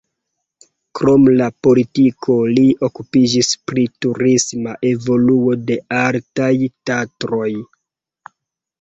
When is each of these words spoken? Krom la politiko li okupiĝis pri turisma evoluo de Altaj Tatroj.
Krom 0.99 1.27
la 1.41 1.49
politiko 1.67 2.39
li 2.55 2.65
okupiĝis 2.89 3.53
pri 3.69 3.85
turisma 4.07 4.77
evoluo 4.95 5.57
de 5.71 5.81
Altaj 6.03 6.53
Tatroj. 6.89 7.51